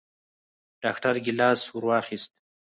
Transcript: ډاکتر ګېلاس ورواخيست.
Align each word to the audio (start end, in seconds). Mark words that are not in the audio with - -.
ډاکتر 0.83 1.15
ګېلاس 1.25 1.59
ورواخيست. 1.71 2.31